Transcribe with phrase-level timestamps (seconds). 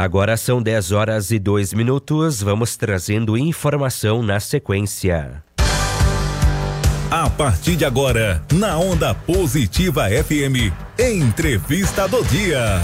[0.00, 2.40] Agora são 10 horas e 2 minutos.
[2.40, 5.44] Vamos trazendo informação na sequência.
[7.10, 12.80] A partir de agora, na Onda Positiva FM, Entrevista do Dia.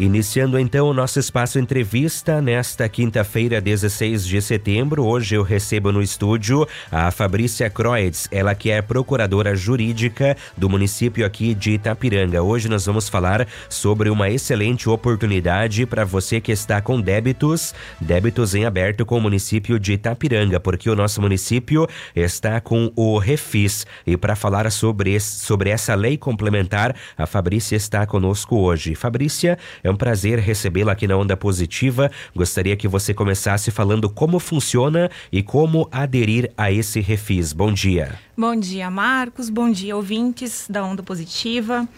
[0.00, 5.04] Iniciando então o nosso espaço entrevista nesta quinta-feira, 16 de setembro.
[5.04, 11.26] Hoje eu recebo no estúdio a Fabrícia Croides, ela que é procuradora jurídica do município
[11.26, 12.42] aqui de Itapiranga.
[12.42, 18.54] Hoje nós vamos falar sobre uma excelente oportunidade para você que está com débitos, débitos
[18.54, 21.86] em aberto com o município de Itapiranga, porque o nosso município
[22.16, 23.86] está com o Refis.
[24.06, 28.94] E para falar sobre, esse, sobre essa lei complementar, a Fabrícia está conosco hoje.
[28.94, 32.10] Fabrícia, é é um prazer recebê-la aqui na Onda Positiva.
[32.34, 37.52] Gostaria que você começasse falando como funciona e como aderir a esse refis.
[37.52, 38.18] Bom dia.
[38.36, 39.50] Bom dia, Marcos.
[39.50, 41.88] Bom dia, ouvintes da Onda Positiva.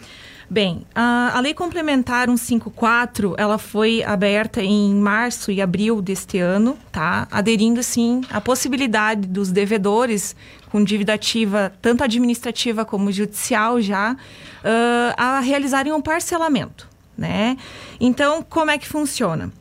[0.49, 6.77] Bem, a, a Lei Complementar 154, ela foi aberta em março e abril deste ano,
[6.91, 7.27] tá?
[7.31, 10.35] Aderindo, sim, à possibilidade dos devedores
[10.69, 17.57] com dívida ativa, tanto administrativa como judicial já, uh, a realizarem um parcelamento né?
[17.99, 19.51] Então, como é que funciona?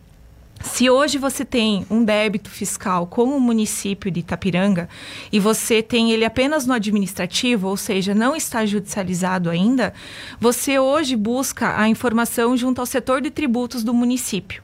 [0.62, 4.89] Se hoje você tem um débito fiscal com o município de Itapiranga
[5.33, 9.92] e você tem ele apenas no administrativo, ou seja, não está judicializado ainda,
[10.41, 14.62] você hoje busca a informação junto ao setor de tributos do município.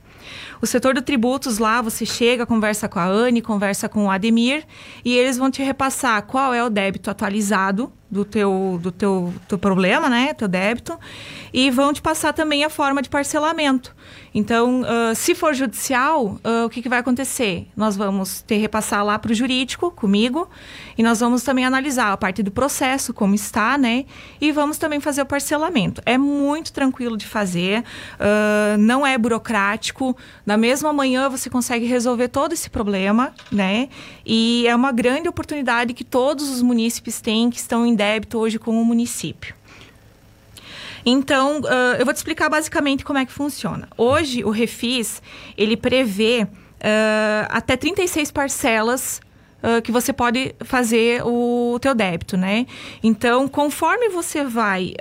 [0.63, 4.65] O setor de tributos lá, você chega, conversa com a Anne, conversa com o Ademir
[5.05, 9.59] e eles vão te repassar qual é o débito atualizado do teu, do teu, teu
[9.59, 10.33] problema, né?
[10.35, 10.99] Teu débito.
[11.53, 13.95] E vão te passar também a forma de parcelamento.
[14.35, 17.67] Então, uh, se for judicial, uh, o que, que vai acontecer?
[17.77, 20.49] Nós vamos ter repassar lá para o jurídico, comigo,
[20.97, 24.05] e nós vamos também analisar a parte do processo, como está, né?
[24.41, 26.03] E vamos também fazer o parcelamento.
[26.05, 30.17] É muito tranquilo de fazer, uh, não é burocrático.
[30.45, 33.89] Na mesma manhã você consegue resolver todo esse problema, né?
[34.25, 38.59] E é uma grande oportunidade que todos os munícipes têm que estão em débito hoje
[38.59, 39.55] com o município.
[41.05, 43.89] Então, uh, eu vou te explicar basicamente como é que funciona.
[43.97, 45.23] Hoje, o Refis,
[45.57, 49.21] ele prevê uh, até 36 parcelas
[49.63, 52.67] uh, que você pode fazer o teu débito, né?
[53.03, 54.95] Então, conforme você vai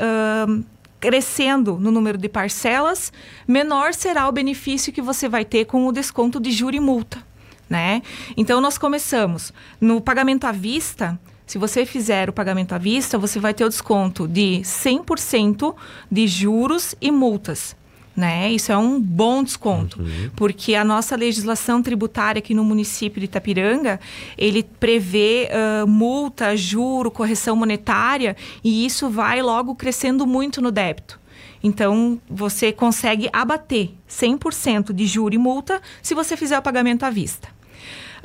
[1.00, 3.14] crescendo no número de parcelas,
[3.48, 7.22] menor será o benefício que você vai ter com o desconto de juro e multa,
[7.70, 8.02] né?
[8.36, 13.40] Então, nós começamos no pagamento à vista se você fizer o pagamento à vista, você
[13.40, 15.74] vai ter o desconto de 100%
[16.12, 17.74] de juros e multas.
[18.16, 18.52] Né?
[18.52, 20.32] Isso é um bom desconto, uhum.
[20.36, 24.00] porque a nossa legislação tributária aqui no município de Itapiranga,
[24.36, 31.20] ele prevê uh, multa, juro, correção monetária, e isso vai logo crescendo muito no débito.
[31.64, 37.10] Então, você consegue abater 100% de juro e multa se você fizer o pagamento à
[37.10, 37.57] vista.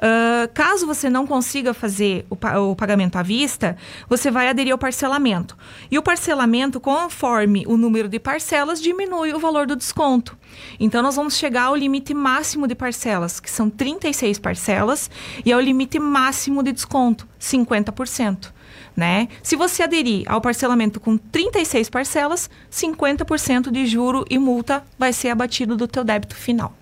[0.03, 2.35] Uh, caso você não consiga fazer o,
[2.71, 3.77] o, pagamento à vista,
[4.09, 5.57] você vai aderir ao parcelamento.
[5.89, 10.37] E o parcelamento, conforme o número de parcelas, diminui o valor do desconto.
[10.81, 15.09] Então, nós vamos chegar ao limite máximo de parcelas, que são 36 parcelas,
[15.45, 18.51] e ao limite máximo de desconto, 50%.
[18.97, 19.29] Né?
[19.41, 25.29] Se você aderir ao parcelamento com 36 parcelas, 50% de juro e multa vai ser
[25.29, 26.75] abatido do teu débito final.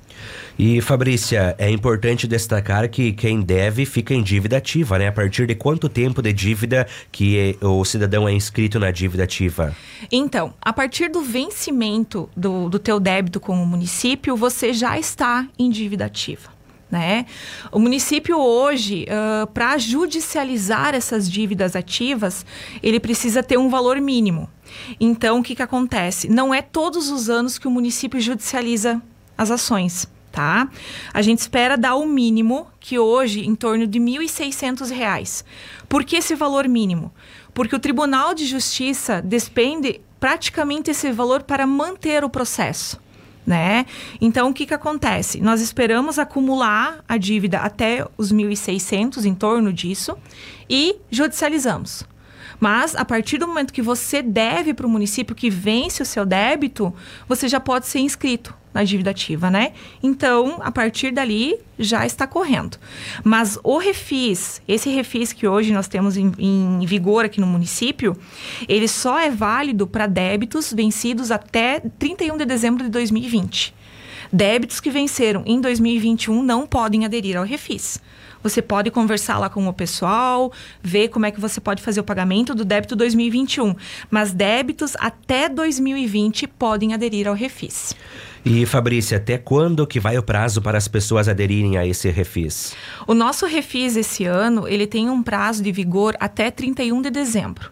[0.58, 5.08] E Fabrícia, é importante destacar que quem deve fica em dívida ativa, né?
[5.08, 9.74] A partir de quanto tempo de dívida que o cidadão é inscrito na dívida ativa?
[10.12, 15.48] Então, a partir do vencimento do, do teu débito com o município, você já está
[15.58, 16.50] em dívida ativa.
[16.90, 17.24] Né?
[17.70, 22.44] O município hoje, uh, para judicializar essas dívidas ativas,
[22.82, 24.50] ele precisa ter um valor mínimo.
[25.00, 26.28] Então, o que, que acontece?
[26.28, 29.00] Não é todos os anos que o município judicializa
[29.40, 30.68] as ações tá?
[31.12, 35.44] A gente espera dar o mínimo, que hoje em torno de R$ 1.600.
[35.88, 37.12] Por que esse valor mínimo?
[37.52, 43.00] Porque o Tribunal de Justiça despende praticamente esse valor para manter o processo.
[43.46, 43.86] Né?
[44.20, 45.40] Então, o que, que acontece?
[45.40, 50.16] Nós esperamos acumular a dívida até os 1.600, em torno disso,
[50.68, 52.04] e judicializamos.
[52.60, 56.24] Mas, a partir do momento que você deve para o município que vence o seu
[56.24, 56.94] débito,
[57.26, 59.72] você já pode ser inscrito na dívida ativa, né?
[60.02, 62.76] Então, a partir dali já está correndo.
[63.24, 68.16] Mas o refis, esse refis que hoje nós temos em, em vigor aqui no município,
[68.68, 73.74] ele só é válido para débitos vencidos até 31 de dezembro de 2020.
[74.32, 78.00] Débitos que venceram em 2021 não podem aderir ao refis
[78.42, 80.52] você pode conversar lá com o pessoal,
[80.82, 83.74] ver como é que você pode fazer o pagamento do débito 2021.
[84.10, 87.94] Mas débitos até 2020 podem aderir ao Refis.
[88.44, 92.74] E Fabrícia, até quando que vai o prazo para as pessoas aderirem a esse refis?
[93.06, 97.70] O nosso refis esse ano, ele tem um prazo de vigor até 31 de dezembro.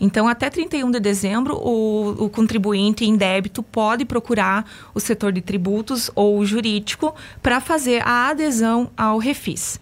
[0.00, 4.64] Então, até 31 de dezembro, o, o contribuinte em débito pode procurar
[4.94, 9.78] o setor de tributos ou jurídico para fazer a adesão ao refis.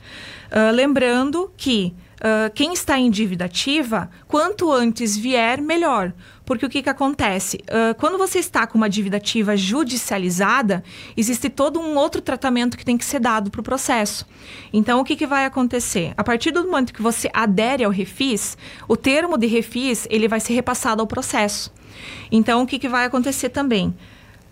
[0.50, 6.12] Uh, lembrando que uh, quem está em dívida ativa, quanto antes vier, melhor.
[6.44, 7.58] Porque o que, que acontece?
[7.64, 10.82] Uh, quando você está com uma dívida ativa judicializada,
[11.16, 14.26] existe todo um outro tratamento que tem que ser dado para o processo.
[14.72, 16.14] Então, o que, que vai acontecer?
[16.16, 18.56] A partir do momento que você adere ao refis,
[18.86, 21.72] o termo de refis ele vai ser repassado ao processo.
[22.32, 23.94] Então, o que, que vai acontecer também?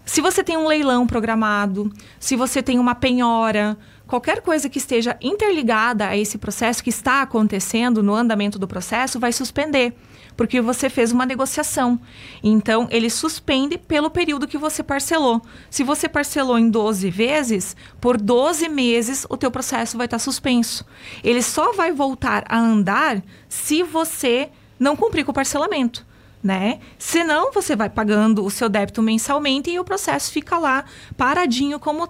[0.04, 3.76] Se você tem um leilão programado, se você tem uma penhora,
[4.06, 9.18] qualquer coisa que esteja interligada a esse processo que está acontecendo no andamento do processo
[9.18, 9.94] vai suspender,
[10.36, 11.98] porque você fez uma negociação.
[12.42, 15.42] Então, ele suspende pelo período que você parcelou.
[15.68, 20.86] Se você parcelou em 12 vezes, por 12 meses o teu processo vai estar suspenso.
[21.24, 26.06] Ele só vai voltar a andar se você não cumprir com o parcelamento.
[26.44, 26.78] Né?
[26.96, 30.84] Senão, você vai pagando o seu débito mensalmente e o processo fica lá
[31.16, 32.08] paradinho como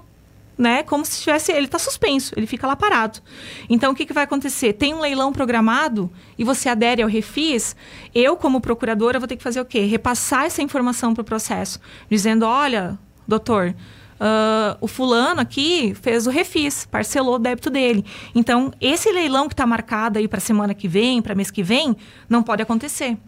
[0.56, 0.82] né?
[0.82, 1.52] Como se tivesse.
[1.52, 3.20] Ele está suspenso, ele fica lá parado.
[3.68, 4.72] Então, o que, que vai acontecer?
[4.72, 7.76] Tem um leilão programado e você adere ao refis,
[8.14, 9.80] eu, como procuradora, vou ter que fazer o quê?
[9.80, 13.74] Repassar essa informação para o processo, dizendo: olha, doutor.
[14.18, 18.02] Uh, o fulano aqui fez o refis, parcelou o débito dele.
[18.34, 21.94] Então, esse leilão que está marcado aí para semana que vem, para mês que vem,
[22.26, 23.18] não pode acontecer,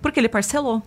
[0.00, 0.84] porque ele parcelou.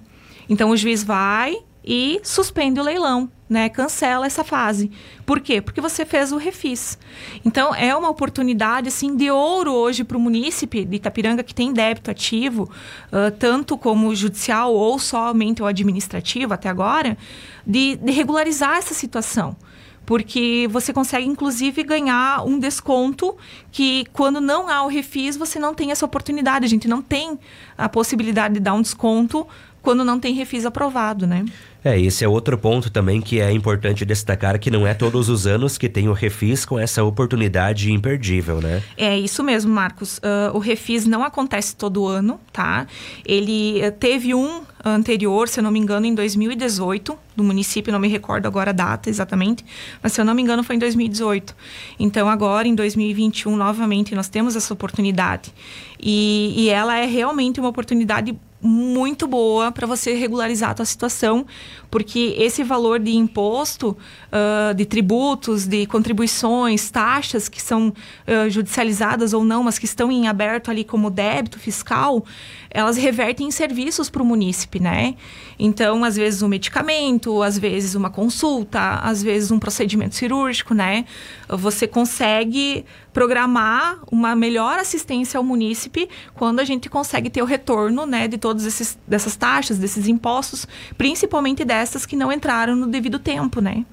[0.47, 1.57] Então, o juiz vai
[1.89, 4.91] e suspende o leilão né, cancela essa fase.
[5.25, 5.59] Por quê?
[5.59, 6.99] Porque você fez o refis.
[7.43, 11.73] Então, é uma oportunidade assim, de ouro hoje para o munícipe de Itapiranga que tem
[11.73, 12.69] débito ativo,
[13.11, 17.17] uh, tanto como judicial ou somente o administrativo até agora,
[17.65, 19.57] de, de regularizar essa situação
[20.05, 23.37] porque você consegue inclusive ganhar um desconto
[23.71, 27.37] que quando não há o refis você não tem essa oportunidade, a gente não tem
[27.77, 29.45] a possibilidade de dar um desconto
[29.83, 31.45] quando não tem refis aprovado, né?
[31.83, 35.47] É, esse é outro ponto também que é importante destacar que não é todos os
[35.47, 38.83] anos que tem o refis com essa oportunidade imperdível, né?
[38.97, 40.17] É isso mesmo, Marcos.
[40.17, 42.85] Uh, o refis não acontece todo ano, tá?
[43.25, 47.99] Ele uh, teve um anterior, se eu não me engano, em 2018, do município, não
[47.99, 49.65] me recordo agora a data exatamente,
[50.01, 51.55] mas se eu não me engano foi em 2018.
[51.99, 55.53] Então agora, em 2021, novamente, nós temos essa oportunidade.
[56.01, 61.45] E, e ela é realmente uma oportunidade muito boa para você regularizar a tua situação,
[61.89, 63.97] porque esse valor de imposto,
[64.27, 70.11] uh, de tributos, de contribuições, taxas que são uh, judicializadas ou não, mas que estão
[70.11, 72.25] em aberto ali como débito fiscal,
[72.69, 75.15] elas revertem em serviços para o munícipe, né?
[75.57, 81.05] Então, às vezes um medicamento, às vezes uma consulta, às vezes um procedimento cirúrgico, né?
[81.49, 88.05] Você consegue programar uma melhor assistência ao munícipe quando a gente consegue ter o retorno,
[88.05, 90.67] né, de todas dessas taxas, desses impostos,
[90.97, 93.85] principalmente dessas que não entraram no devido tempo, né?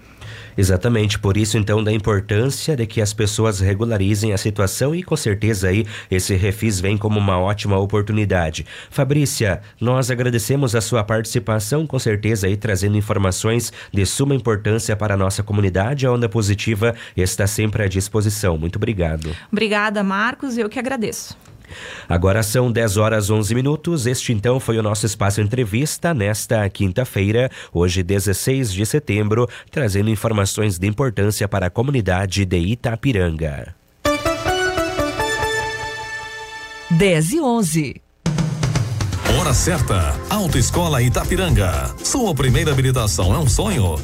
[0.57, 5.15] Exatamente, por isso então da importância de que as pessoas regularizem a situação e com
[5.15, 8.65] certeza aí esse refis vem como uma ótima oportunidade.
[8.91, 15.13] Fabrícia, nós agradecemos a sua participação, com certeza aí trazendo informações de suma importância para
[15.13, 16.07] a nossa comunidade.
[16.07, 18.57] A Onda Positiva está sempre à disposição.
[18.57, 19.37] Muito obrigado.
[19.53, 21.37] Obrigada, Marcos, eu que agradeço.
[22.09, 24.07] Agora são 10 horas 11 minutos.
[24.07, 30.79] Este então foi o nosso espaço entrevista nesta quinta-feira, hoje 16 de setembro, trazendo informações
[30.79, 33.75] de importância para a comunidade de Itapiranga.
[36.91, 38.03] 10 e 11.
[39.39, 40.15] Hora certa.
[40.31, 41.95] Autoescola Itapiranga.
[42.03, 43.95] Sua primeira habilitação é um sonho?